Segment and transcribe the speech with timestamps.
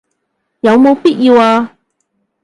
[0.61, 1.77] 有冇必要啊